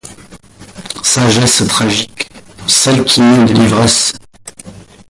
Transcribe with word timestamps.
Sagesse 1.03 1.63
tragique, 1.67 2.27
celle 2.65 3.05
qui 3.05 3.21
naît 3.21 3.45
de 3.45 3.53
l’ivresse. 3.53 4.13